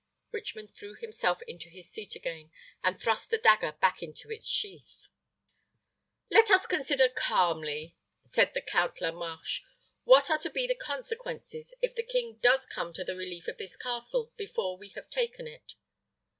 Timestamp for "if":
11.83-11.93